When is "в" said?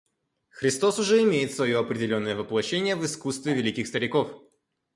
2.95-3.05